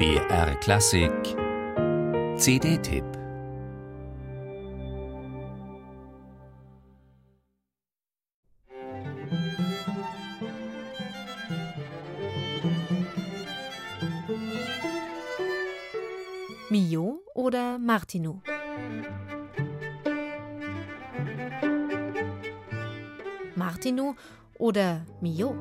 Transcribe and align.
BR 0.00 0.54
Klassik 0.60 1.12
CD-Tipp 2.38 3.04
Mio 16.70 17.20
oder 17.34 17.78
Martinu? 17.78 18.40
Martinu 23.54 24.14
oder 24.58 25.04
Mio? 25.20 25.54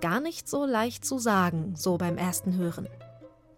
Gar 0.00 0.20
nicht 0.20 0.48
so 0.48 0.64
leicht 0.64 1.04
zu 1.04 1.18
sagen, 1.18 1.74
so 1.74 1.98
beim 1.98 2.16
ersten 2.16 2.54
Hören. 2.56 2.86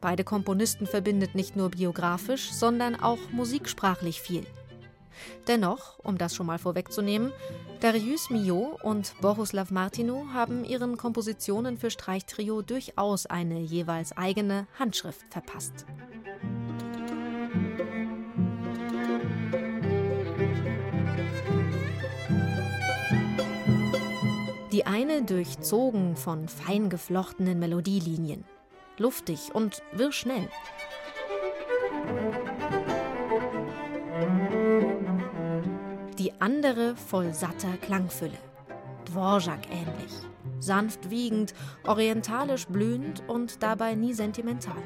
Beide 0.01 0.25
Komponisten 0.25 0.87
verbindet 0.87 1.35
nicht 1.35 1.57
nur 1.57 1.71
biografisch, 1.71 2.53
sondern 2.53 2.97
auch 2.99 3.19
musiksprachlich 3.33 4.21
viel. 4.21 4.47
Dennoch, 5.47 5.99
um 5.99 6.17
das 6.17 6.35
schon 6.35 6.47
mal 6.47 6.59
vorwegzunehmen, 6.59 7.33
Darius 7.81 8.31
Milhaud 8.31 8.83
und 8.83 9.15
Bohuslav 9.21 9.71
Martinu 9.71 10.29
haben 10.33 10.65
ihren 10.65 10.97
Kompositionen 10.97 11.77
für 11.77 11.91
Streichtrio 11.91 12.63
durchaus 12.63 13.27
eine 13.27 13.61
jeweils 13.61 14.17
eigene 14.17 14.67
Handschrift 14.79 15.25
verpasst. 15.31 15.85
Die 24.73 24.87
eine 24.87 25.25
durchzogen 25.25 26.17
von 26.17 26.49
fein 26.49 26.89
geflochtenen 26.89 27.59
Melodielinien, 27.59 28.45
luftig 29.01 29.53
und 29.55 29.83
wirrschnell. 29.93 30.49
Die 36.19 36.33
andere 36.39 36.95
voll 36.97 37.33
satter 37.33 37.77
Klangfülle, 37.81 38.39
Dvorak 39.07 39.71
ähnlich, 39.71 40.13
sanft 40.59 41.09
wiegend, 41.09 41.55
orientalisch 41.85 42.67
blühend 42.67 43.23
und 43.27 43.63
dabei 43.63 43.95
nie 43.95 44.13
sentimental. 44.13 44.83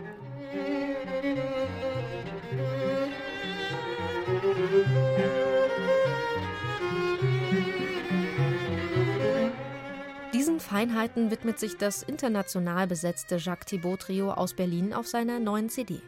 Feinheiten 10.65 11.31
widmet 11.31 11.59
sich 11.59 11.77
das 11.77 12.03
international 12.03 12.87
besetzte 12.87 13.37
Jacques 13.37 13.67
Thibault 13.67 14.01
Trio 14.01 14.33
aus 14.33 14.55
Berlin 14.55 14.95
auf 14.95 15.07
seiner 15.07 15.39
neuen 15.39 15.69
CD. 15.69 16.01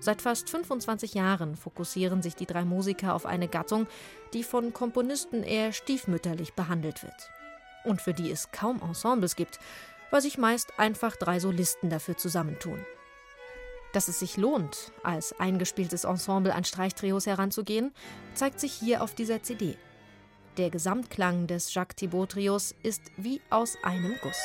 Seit 0.00 0.20
fast 0.20 0.50
25 0.50 1.14
Jahren 1.14 1.56
fokussieren 1.56 2.20
sich 2.20 2.34
die 2.36 2.44
drei 2.44 2.66
Musiker 2.66 3.14
auf 3.14 3.24
eine 3.24 3.48
Gattung, 3.48 3.86
die 4.34 4.44
von 4.44 4.74
Komponisten 4.74 5.42
eher 5.42 5.72
stiefmütterlich 5.72 6.52
behandelt 6.52 7.02
wird. 7.02 7.30
Und 7.84 8.02
für 8.02 8.12
die 8.12 8.30
es 8.30 8.52
kaum 8.52 8.82
Ensembles 8.82 9.34
gibt, 9.34 9.58
weil 10.10 10.20
sich 10.20 10.36
meist 10.36 10.78
einfach 10.78 11.16
drei 11.16 11.40
Solisten 11.40 11.88
dafür 11.88 12.18
zusammentun. 12.18 12.84
Dass 13.94 14.08
es 14.08 14.20
sich 14.20 14.36
lohnt, 14.36 14.92
als 15.02 15.38
eingespieltes 15.40 16.04
Ensemble 16.04 16.54
an 16.54 16.64
Streichtrios 16.64 17.26
heranzugehen, 17.26 17.92
zeigt 18.34 18.60
sich 18.60 18.72
hier 18.72 19.02
auf 19.02 19.14
dieser 19.14 19.42
CD. 19.42 19.76
Der 20.56 20.70
Gesamtklang 20.70 21.46
des 21.46 21.72
Jacques 21.72 21.96
Thibault 21.96 22.32
Trios 22.32 22.74
ist 22.82 23.02
wie 23.16 23.40
aus 23.50 23.78
einem 23.82 24.16
Guss. 24.20 24.40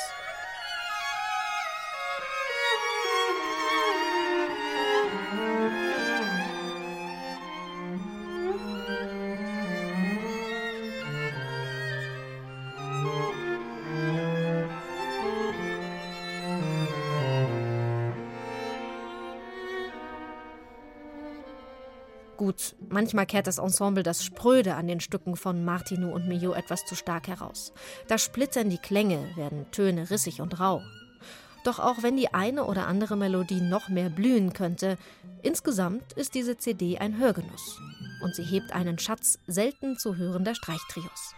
Gut, 22.36 22.76
manchmal 22.90 23.24
kehrt 23.24 23.46
das 23.46 23.58
Ensemble 23.58 24.02
das 24.02 24.22
Spröde 24.22 24.74
an 24.74 24.86
den 24.86 25.00
Stücken 25.00 25.36
von 25.36 25.64
Martinu 25.64 26.12
und 26.12 26.28
Milhaud 26.28 26.56
etwas 26.56 26.84
zu 26.84 26.94
stark 26.94 27.28
heraus. 27.28 27.72
Da 28.08 28.18
splittern 28.18 28.68
die 28.68 28.78
Klänge, 28.78 29.30
werden 29.36 29.70
Töne 29.70 30.10
rissig 30.10 30.42
und 30.42 30.60
rau. 30.60 30.82
Doch 31.64 31.78
auch 31.78 32.02
wenn 32.02 32.16
die 32.16 32.34
eine 32.34 32.64
oder 32.64 32.86
andere 32.86 33.16
Melodie 33.16 33.62
noch 33.62 33.88
mehr 33.88 34.10
blühen 34.10 34.52
könnte, 34.52 34.98
insgesamt 35.42 36.12
ist 36.12 36.34
diese 36.34 36.58
CD 36.58 36.98
ein 36.98 37.18
Hörgenuss. 37.18 37.80
Und 38.22 38.34
sie 38.34 38.44
hebt 38.44 38.72
einen 38.72 38.98
Schatz 38.98 39.38
selten 39.46 39.98
zu 39.98 40.16
hörender 40.16 40.54
Streichtrios. 40.54 41.34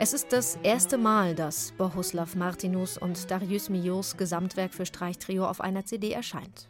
Es 0.00 0.12
ist 0.12 0.32
das 0.32 0.56
erste 0.62 0.96
Mal, 0.96 1.34
dass 1.34 1.72
Bohuslav 1.72 2.36
Martinus 2.36 2.98
und 2.98 3.32
Darius 3.32 3.68
Miljos 3.68 4.16
Gesamtwerk 4.16 4.72
für 4.72 4.86
Streichtrio 4.86 5.44
auf 5.44 5.60
einer 5.60 5.86
CD 5.86 6.12
erscheint. 6.12 6.68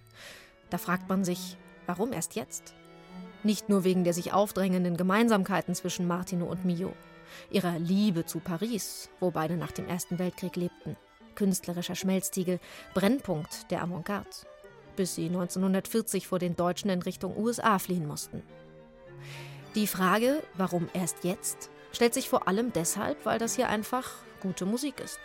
Da 0.70 0.78
fragt 0.78 1.10
man 1.10 1.24
sich, 1.24 1.58
warum 1.84 2.14
erst 2.14 2.36
jetzt? 2.36 2.72
Nicht 3.42 3.68
nur 3.68 3.84
wegen 3.84 4.02
der 4.02 4.14
sich 4.14 4.32
aufdrängenden 4.32 4.96
Gemeinsamkeiten 4.96 5.74
zwischen 5.74 6.06
Martino 6.06 6.46
und 6.46 6.64
Milhaud, 6.64 6.94
ihrer 7.50 7.78
Liebe 7.78 8.24
zu 8.24 8.40
Paris, 8.40 9.10
wo 9.20 9.30
beide 9.30 9.58
nach 9.58 9.72
dem 9.72 9.86
Ersten 9.88 10.18
Weltkrieg 10.18 10.56
lebten, 10.56 10.96
künstlerischer 11.34 11.96
Schmelztiegel, 11.96 12.60
Brennpunkt 12.94 13.70
der 13.70 13.82
Avantgarde, 13.82 14.30
bis 14.96 15.16
sie 15.16 15.26
1940 15.26 16.26
vor 16.26 16.38
den 16.38 16.56
Deutschen 16.56 16.88
in 16.88 17.02
Richtung 17.02 17.36
USA 17.36 17.78
fliehen 17.78 18.06
mussten. 18.06 18.42
Die 19.74 19.86
Frage, 19.86 20.42
warum 20.54 20.88
erst 20.94 21.24
jetzt, 21.24 21.68
stellt 21.92 22.14
sich 22.14 22.28
vor 22.28 22.48
allem 22.48 22.72
deshalb, 22.72 23.24
weil 23.24 23.38
das 23.38 23.56
hier 23.56 23.68
einfach 23.68 24.10
gute 24.40 24.66
Musik 24.66 25.00
ist. 25.00 25.20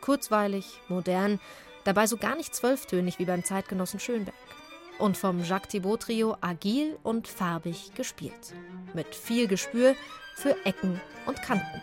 Kurzweilig, 0.00 0.80
modern, 0.88 1.40
dabei 1.84 2.06
so 2.06 2.16
gar 2.16 2.36
nicht 2.36 2.54
zwölftönig 2.54 3.18
wie 3.18 3.24
beim 3.24 3.44
Zeitgenossen 3.44 4.00
Schönberg. 4.00 4.34
Und 4.98 5.16
vom 5.16 5.42
Jacques 5.44 5.68
Thibault 5.68 6.02
Trio 6.02 6.36
agil 6.40 6.96
und 7.02 7.28
farbig 7.28 7.92
gespielt. 7.94 8.54
Mit 8.94 9.14
viel 9.14 9.46
Gespür 9.46 9.94
für 10.36 10.56
Ecken 10.64 11.00
und 11.26 11.42
Kanten. 11.42 11.82